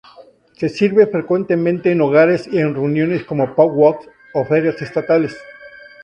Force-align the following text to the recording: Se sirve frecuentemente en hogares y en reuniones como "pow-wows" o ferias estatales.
Se 0.57 0.67
sirve 0.67 1.05
frecuentemente 1.05 1.91
en 1.91 2.01
hogares 2.01 2.47
y 2.51 2.57
en 2.57 2.73
reuniones 2.73 3.23
como 3.23 3.53
"pow-wows" 3.53 3.97
o 4.33 4.43
ferias 4.45 4.81
estatales. 4.81 5.37